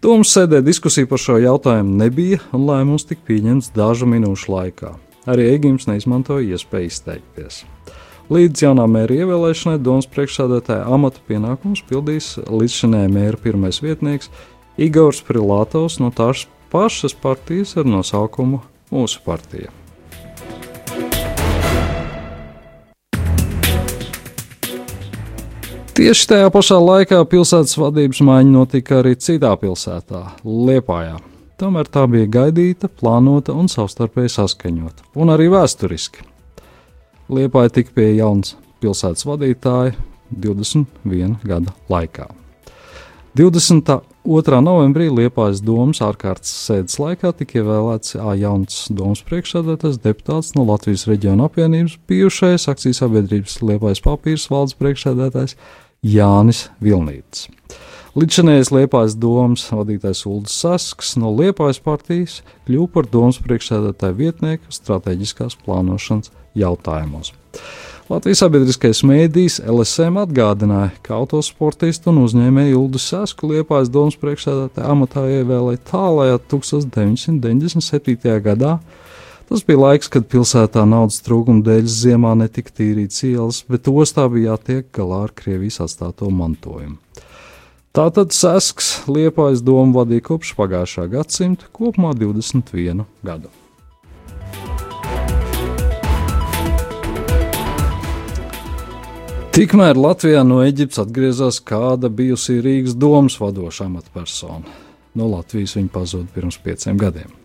[0.00, 4.94] Domas sēdē diskusija par šo jautājumu nebija, un lēmums tika pieņemts dažu minūšu laikā.
[5.28, 7.58] Arī Eigims neizmantoja iespēju izteikties.
[8.32, 14.32] Līdz jaunā mēra ievēlēšanai domas priekšsādātāja amata pienākumus pildīs līdzšinēja mēra pirmais vietnieks
[14.80, 19.68] Igors Prilātovs no tās pašas partijas ar nosaukumu Mūsu partija.
[26.00, 31.18] Tieši tajā pašā laikā pilsētas vadības maiņa notika arī citā pilsētā, Liepājā.
[31.60, 36.24] Tomēr tā bija gaidīta, plānota un savstarpēji saskaņota, un arī vēsturiski.
[37.28, 39.92] Liepāja tika pie jaunas pilsētas vadītāja
[40.32, 42.30] 21 gada laikā.
[43.36, 44.00] 22.
[44.64, 51.52] novembrī Liepājas domas ārkārtas sēdes laikā tika ievēlēts jauns domas priekšsēdētājs, deputāts no Latvijas reģiona
[51.52, 55.58] apvienības, bijušais akcijas sabiedrības Liepājas papīrs valdes priekšsēdētājs
[56.00, 57.48] Jānis Vilnīts.
[58.16, 65.58] Līdzinējais Liepājas domas vadītājs Ulris Sasks no Liepājas partijas kļuva par domas priekšsēdētāju vietnieku strateģiskās
[65.60, 67.30] plānošanas jautājumos.
[68.10, 75.28] Latvijas sabiedriskais mēdījis LSM atgādināja, ka autosportistu un uzņēmēju Ildu Sasku Liepājas domas priekšsēdētāja amatā
[75.36, 78.34] ievēlēja tālākajā 1997.
[78.48, 78.78] gadā.
[79.50, 84.52] Tas bija laiks, kad pilsētā naudas trūkuma dēļ ziemā netika tīrīts ielas, bet ostā bija
[84.52, 87.00] jātiek galā ar Krievijas atstāto mantojumu.
[87.90, 93.50] Tātad Sasks Liepājas domu vadīja kopš pagājušā gadsimta, kopumā 21 gadu.
[99.50, 104.78] Tikmēr Latvijā no Eģiptes atgriezās kāda bijusi Rīgas domas vadošā amatpersona.
[105.18, 107.39] No Latvijas viņa pazuda pirms pieciem gadiem.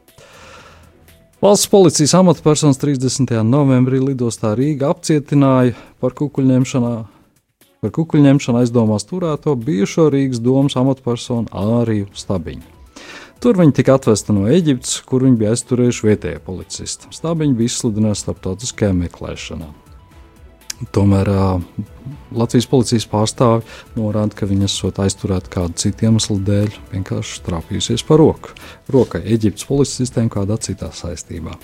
[1.45, 3.29] Valsts policijas amatpersonas 30.
[3.45, 6.93] novembrī lidostā Rīga apcietināja par kukuļņemšanā.
[7.85, 12.65] Par kukuļņemšanu aizdomās turēto bijušo Rīgas domas amatpersonu Āriju Stabiņu.
[13.45, 17.13] Tur viņi tika atvesta no Eģiptes, kur viņi bija aizturējuši vietējie policisti.
[17.13, 19.69] Stabiņu bija izsludināts starptautiskajā meklēšanā.
[20.95, 21.29] Tomēr
[22.35, 23.63] Latvijas policijas pārstāvi
[23.95, 28.51] norāda, ka viņa esot aizturēta kādu citu iemeslu dēļ, vienkārši trāpījusies pa roku.
[28.91, 31.55] Rokai Eģiptes policistiem kādā citā saistībā.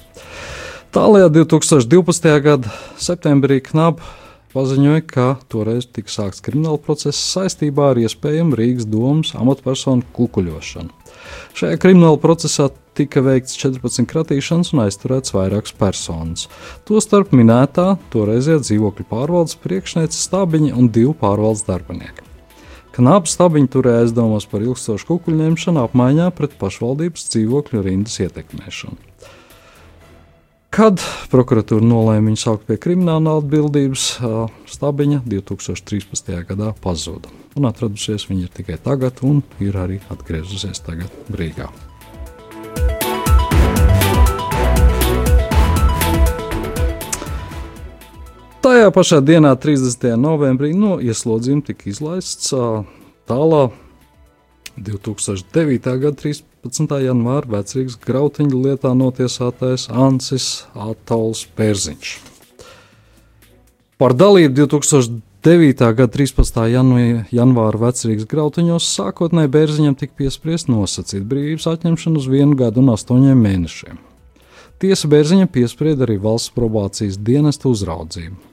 [0.96, 2.32] Tālāk 2012.
[2.44, 4.04] gada septembrī Knaba
[4.52, 10.92] paziņoja, ka toreiz tika sākts krimināla process saistībā ar iespējamu Rīgas domas amatpersonu kukuļošanu.
[11.56, 16.48] Šajā krimināla procesā tika veikts 14 kratīšanas un aizturēts vairākas personas.
[16.88, 22.28] Tostarp minētā toreizējā dzīvokļu pārvaldes priekšniece Stabiņa un divu pārvaldes darbinieki.
[22.92, 28.98] Knāps stabiņu turēja aizdomās par ilgstošu kukuļņemšanu apmaiņā pret pašvaldības dzīvokļu rindas ietekmēšanu.
[30.72, 34.06] Kad prokuratūra nolēma viņu saukt pie krimināla atbildības,
[34.72, 36.34] Stabiņa 2013.
[36.48, 37.32] gadā pazuda.
[37.60, 41.68] Un atradusies viņa tikai tagad, un ir arī atgriezusies tagad Rīgā.
[48.62, 50.14] Tajā pašā dienā, 30.
[50.22, 52.54] novembrī, no ieslodzījuma tika izlaists
[53.30, 53.74] tālāk
[54.78, 55.98] 2009.
[55.98, 56.52] gada 13.
[56.62, 57.00] 15.
[57.02, 62.12] janvāra vecrīgas grautiņu lietā notiesātais Ansis Atols Pērziņš.
[63.98, 65.82] Par dalību 2009.
[65.98, 66.62] gada 13.
[67.34, 73.42] janvāra vecrīgas grautiņos sākotnēji Bērziņam tika piespriest nosacīt brīvības atņemšanu uz vienu gadu un astoņiem
[73.48, 73.98] mēnešiem.
[74.82, 78.51] Tiesa Bērziņam piesprieda arī valsts probācijas dienesta uzraudzību.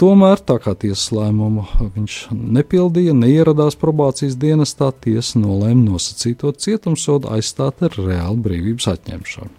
[0.00, 7.84] Tomēr, tā kā tiesas lēmumu viņš nepildīja, neieradās probācijas dienestā, tiesa nolēma nosacīto cietumsodu aizstāt
[7.84, 9.52] ar reālu brīvības atņemšanu.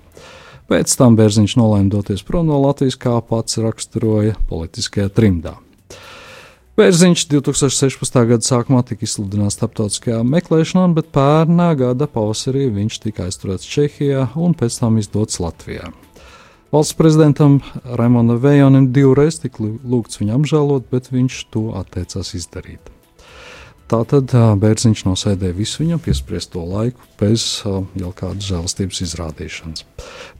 [0.71, 5.59] Pēc tam Bērziņš nolēma doties prom no Latvijas, kā pats raksturoja politiskajā trimdā.
[6.79, 8.21] Bērziņš 2016.
[8.31, 14.57] gada sākumā tika izsludināts starptautiskajā meklēšanā, bet pērnā gada pavasarī viņš tika aizturēts Čehijā un
[14.57, 15.91] pēc tam izdots Latvijā.
[16.71, 22.87] Valsts prezidentam Raimondam Vējonam divreiz tika lūgts viņu apžēlot, bet viņš to atteicās izdarīt.
[23.91, 24.31] Tātad
[24.61, 29.83] Bērziņš nosēdēja visu viņam piespriesto laiku bez jau kādas žēlastības izrādīšanas.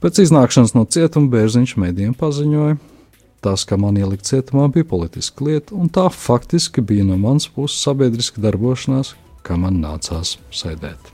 [0.00, 2.80] Pēc iznākšanas no cietuma Bērziņš mēdījiem paziņoja,
[3.44, 7.84] tas, ka man ielikt cietumā, bija politiska lieta, un tā faktiski bija no manas puses
[7.84, 11.12] sabiedriska darbošanās, kā man nācās sēdēt.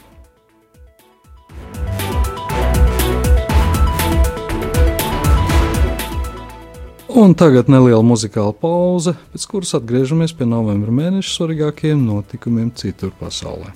[7.09, 13.73] Un tagad neliela muzikāla pauze, pēc kuras atgriežamies pie novembra mēneša svarīgākajiem notikumiem citur pasaulē.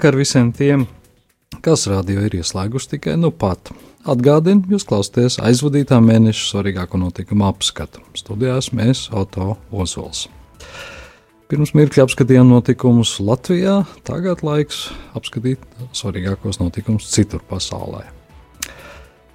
[0.00, 0.84] Labvakar visiem tiem,
[1.60, 3.68] kas radio ir ieslēguši tikai nu pat.
[4.08, 8.00] Atgādinu, jūs klausāties aizvadītā mēneša svarīgāko notikumu apskatu.
[8.16, 10.22] Studijās mēs Auto Ozols.
[11.52, 14.86] Pirms mirkļa apskatījām notikumus Latvijā, tagad laiks
[15.20, 18.06] apskatīt svarīgākos notikumus citur pasaulē.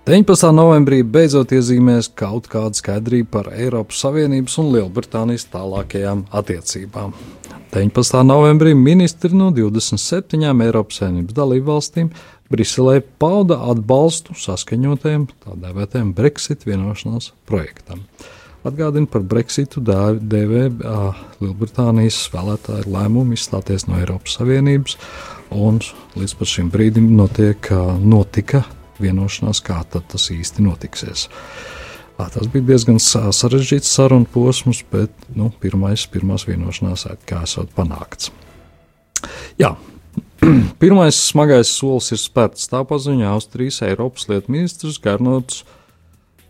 [0.10, 0.50] 19.
[0.50, 7.14] novembrī beidzot iezīmēs kaut kāda skaidrība par Eiropas Savienības un Lielbritānijas tālākajām attiecībām.
[7.76, 8.24] 19.
[8.24, 12.12] novembrī ministri no 27 Eiropas Savienības dalību valstīm
[12.48, 18.06] Briselē pauda atbalstu saskaņotajam tā dēvētajam Brexit vienošanās projektam.
[18.64, 20.64] Atgādina par Brexitu dēvē
[21.42, 24.96] Lielbritānijas spēlētāju lēmumu izstāties no Eiropas Savienības,
[25.52, 25.84] un
[26.16, 28.64] līdz šim brīdim notiek, notika
[29.04, 31.28] vienošanās, kā tas īsti notiksies.
[32.16, 38.32] Tas bija diezgan sarežģīts sarunu posms, bet nu, pirmais, pirmās vienošanās kā esot panākts.
[39.60, 39.74] Jā,
[40.80, 45.64] Pirmais smagais solis ir spērts, tā paziņoja Austrijas Eiropas lietu ministrs Gernauts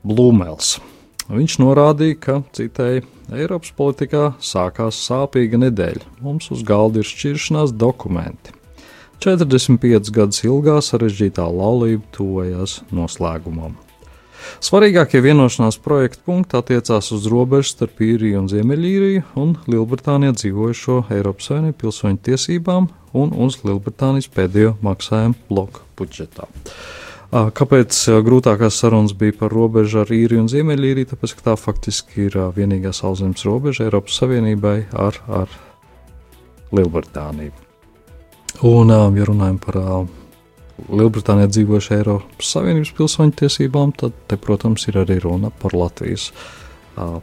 [0.06, 0.76] Blūmels.
[1.30, 6.04] Viņš norādīja, ka, citēji, Eiropas politikā sākās sāpīga nedēļa.
[6.26, 8.54] Mums uz galda ir šķiršanās dokumenti.
[9.24, 13.78] 45 gadus ilgā sarežģītā laulība tuvojas noslēgumam.
[14.64, 21.52] Svarīgākie vienošanās projekta punkti attiecās uz robežu starp īriju un Ziemeļīriju un Lielbritānijā dzīvojošo Eiropas
[21.52, 26.50] Savienību pilsoņu tiesībām un uz Lielbritānijas pēdējo maksājumu bloku budžetā.
[27.36, 31.10] Kāpēc grūtākās sarunas bija par robežu ar īriju un Ziemeļīriju?
[31.12, 35.52] Tāpēc, ka tā faktiski ir vienīgā sauszemes robeža Eiropas Savienībai ar, ar
[36.76, 37.52] Lielbritāniju.
[38.64, 39.82] Un, ja runājam par
[40.76, 46.30] Lielbritānijā dzīvojuši Eiropas Savienības pilsoņu tiesībām, tad, te, protams, ir arī runa par Latvijas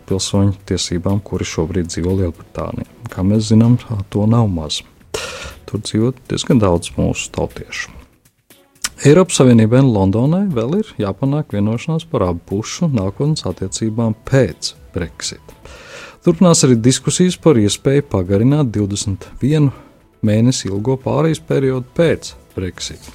[0.09, 2.89] pilsoņu tiesībām, kuri šobrīd dzīvo Lielbritānijā.
[3.13, 3.79] Kā mēs zinām,
[4.13, 4.81] to nav maz.
[5.69, 7.93] Tur dzīvo diezgan daudz mūsu tautiešu.
[9.03, 15.43] Eiropas Savienībai un Londonai vēl ir jāpanāk vienošanās par abu pušu nākotnes attiecībām pēc Brexit.
[16.23, 19.73] Turpinās arī diskusijas par iespēju pagarināt 21
[20.23, 23.11] mēnesi ilgo pārejas periodu pēc Brexit.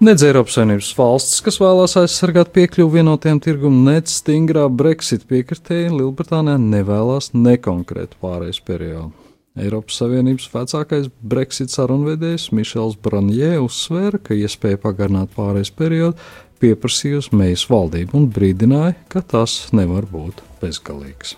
[0.00, 6.56] Nedz Eiropas Savienības valsts, kas vēlās aizsargāt piekļuvi vienotiem tirgumam, nedz stingrā Brexit piekritēji, Lielbritānijā
[6.56, 9.12] nevēlas nekonkrētu pārejas periodu.
[9.60, 16.16] Eiropas Savienības vecākais Brexit sarunvedējs Mišels Branjē uzsvēra, ka iespēja pagarināt pārejas periodu
[16.64, 21.36] pieprasījusi Meijas valdība un brīdināja, ka tas nevar būt bezgalīgs.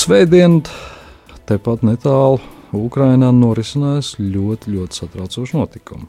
[0.00, 0.62] Svētdien
[1.44, 2.38] tepat netālu
[2.72, 6.06] Ukrainā norisinājās ļoti, ļoti satraucoši notikumi.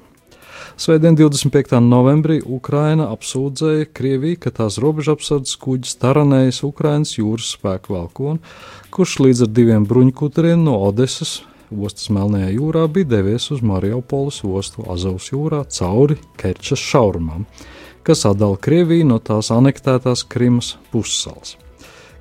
[0.80, 1.82] Svētdien, 25.
[1.84, 8.39] novembrī, Ukraina apsūdzēja Krieviju, ka tās robežapsardzes kuģis taranējas Ukrainas jūras spēku valkonu,
[8.96, 14.86] kurš līdz ar diviem bruņkuteriem no Odesas ostas Melnajā jūrā bija devies uz Mariupoles ostu
[14.94, 17.44] Azovas jūrā cauri Kerčas šaurumam,
[18.08, 21.58] kas atdala Krieviju no tās anektētās Krimas pussalas.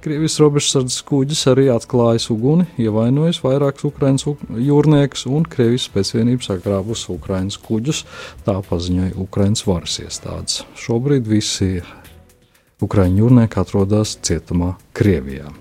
[0.01, 4.33] Krievijas robežsardzes kuģis arī atklājis uguni, ievainojis vairākus ukraiņu
[4.65, 8.01] jūrniekus un Krievijas pēcvienības sagrābus ukraiņu kuģus.
[8.47, 10.63] Tā paziņoja Ukraiņas varas iestādes.
[10.81, 11.83] Šobrīd visi
[12.81, 15.53] ukraiņu jūrnieki atrodas cietumā Krievijā.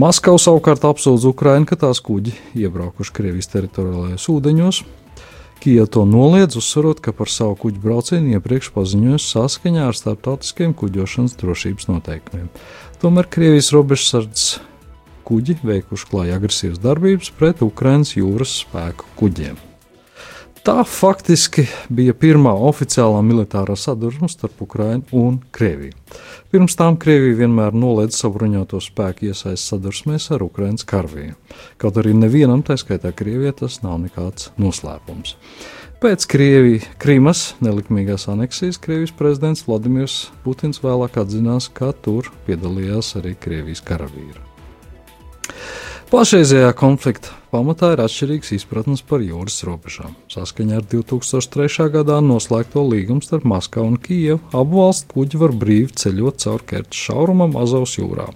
[0.00, 4.84] Maskava savukārt apsūdz Ukraiņu, ka tās kuģi iebraukuši Krievijas teritoriālajos ūdeņos,
[5.62, 11.36] Kijava to noliedz, uzsverot, ka par savu kuģu braucienu iepriekš paziņojusi saskaņā ar starptautiskiem kuģošanas
[11.38, 12.48] drošības noteikumiem.
[13.02, 14.60] Tomēr Krievijas robežsardzes
[15.26, 19.56] kuģi veikuši klāja agresīvas darbības pret Ukraiņas jūras spēku kuģiem.
[20.62, 25.98] Tā faktiski bija pirmā oficiālā militārā sadursme starp Ukrajinu un Krieviju.
[26.54, 31.34] Pirms tam Krievija vienmēr noliedza savu bruņoto spēku iesaistīšanos sadursmēs ar Ukraiņas karavīriem.
[31.82, 35.34] Kaut arī nevienam, tā skaitā Krievijai, tas nav nekāds noslēpums.
[36.02, 43.36] Pēc Krievijas Krīmas nelikumīgās aneksijas Krievijas prezidents Vladimirs Putins vēlāk atzinās, ka tur piedalījās arī
[43.38, 44.42] Krievijas karavīri.
[46.10, 50.18] Pašreizējā konflikta pamatā ir atšķirīgs izpratnes par jūras robežām.
[50.26, 51.86] Saskaņā ar 2003.
[51.94, 57.12] gadā noslēgto līgumu starp Maskavu un Kijevu abu valstu kuģi var brīvi ceļot caur Kerča
[57.12, 58.32] šaurumam Azovas jūrā.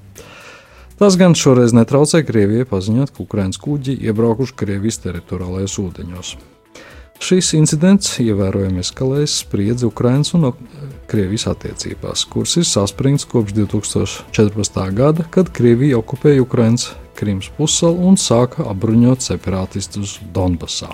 [1.02, 6.38] Tas gan šoreiz netraucē Krievijai paziņot, ka Ukraiņas kuģi iebraukuši Krievijas teritoriālajos ūdeņos.
[7.16, 10.50] Šis incidents ievērojami eskalējas spriedzi Ukraiņas un
[11.08, 14.80] Krievijas attiecībās, kuras ir saspringts kopš 2014.
[14.96, 16.86] gada, kad Krievija okupēja Ukraiņas
[17.16, 20.90] Krimas pussalu un sāka apbruņot separātistus Donbasā.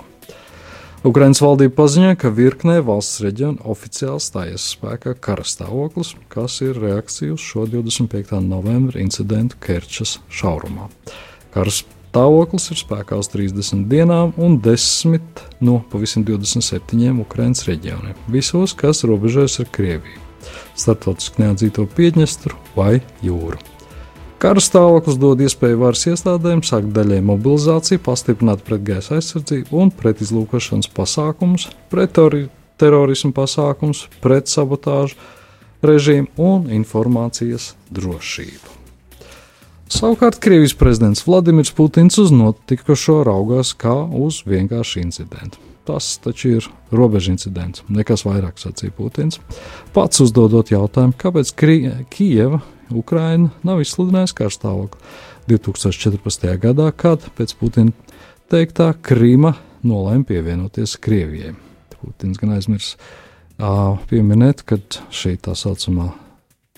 [1.03, 7.35] Ukraiņas valdība paziņoja, ka virknē valsts reģionu oficiāli stājies spēkā kara stāvoklis, kas ir reakcija
[7.35, 8.39] uz šo 25.
[8.45, 10.87] novembra incidentu Kerčas šaurumā.
[11.51, 11.73] Kara
[12.13, 19.01] stāvoklis ir spēkā uz 30 dienām un 10 no pavisam 27 Ukraiņas reģioniem, visos, kas
[19.09, 20.21] robežojas ar Krieviju,
[20.77, 23.57] starptautiski neatzīto Piedņestru vai jūru.
[24.37, 31.69] Kara stāvoklis dod iespēju varas iestādēm sākt daļai mobilizāciju, pastiprināt pretgaisa aizsardzību un pretizlūkošanas pasākumus,
[31.89, 32.19] pret
[32.81, 35.17] terorismu pasākumus, pret sabotāžu
[35.81, 38.82] režīmu un informācijas drošību.
[39.91, 45.59] Savukārt Krievijas prezidents Vladimirs Putins uz notikušo raugās kā uz vienkāršu incidentu.
[45.83, 49.41] Tas taču ir robeža incidents, nekas vairāk, sacīja Putins.
[49.93, 52.61] Pats uzdodot jautājumu, kāpēc Krievija
[52.93, 55.01] Ukraina nav izsludinājusi karstāvokli.
[55.49, 56.47] 2014.
[56.63, 57.91] gadā, kad pēc Putina
[58.51, 61.55] teiktā Krīma nolēma pievienoties Krievijai.
[61.97, 64.79] Putins gan aizmirs uh, pieminēt, ka
[65.11, 66.13] šī tā saucamā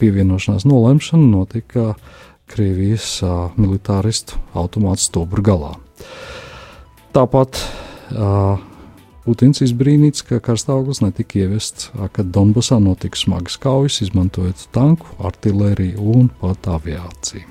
[0.01, 1.93] pievienošanās nolemšana notika
[2.51, 5.73] Krievijas uh, militāristu automātu stobra galā.
[7.15, 7.59] Tāpat
[8.13, 8.61] uh,
[9.25, 16.29] Putins izbrīnīts, ka karstāvoklis netika ievests, kad Donbasā notika smagas kaujas, izmantojot tanku, artēriju un
[16.43, 17.49] pat aviāciju.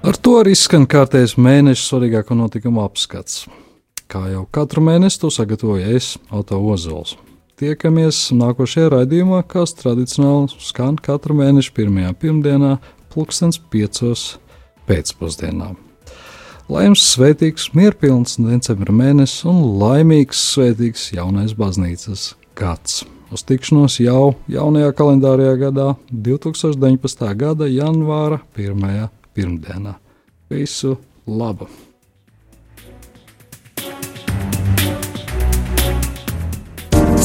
[0.00, 3.44] Ar to arī skan kārtējs mēneša svarīgāko notikumu apskats.
[4.10, 7.12] Kā jau katru mēnesi to sagatavoju es, Auto Ozols.
[7.60, 12.72] Tiekamies nākošajā raidījumā, kas tradicionāli skan katru mēnešu pirmajā pirmdienā
[13.12, 14.24] pulkstens piecos
[14.88, 15.68] pēcpusdienā.
[16.70, 23.04] Lai jums svētīgs, mierpilns decembra mēnesis un laimīgs, svētīgs jaunais baznīcas gads.
[23.30, 27.22] Uz tikšanos jau jaunajā kalendārajā gadā, 2019.
[27.38, 29.06] gada janvāra pirmajā
[29.38, 29.94] pirmdienā.
[30.50, 30.96] Visu
[31.30, 31.70] labu!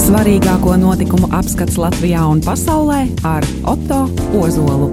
[0.06, 4.04] Svarīgāko notikumu apskats Latvijā un pasaulē ar Otto
[4.38, 4.92] Ozolu.